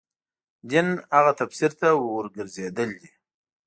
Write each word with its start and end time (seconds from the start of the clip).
دین 0.69 0.87
هغه 1.15 1.31
تفسیر 1.39 1.71
ته 1.79 1.87
ورګرځېدل 2.13 2.89
دي. 3.01 3.09